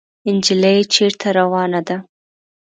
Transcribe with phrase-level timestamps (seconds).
[0.29, 1.97] انجلۍ چېرته روانه ده؟